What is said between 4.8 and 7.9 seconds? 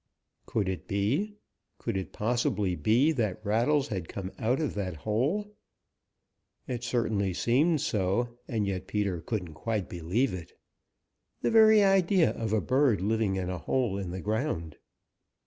hole? It certainly seemed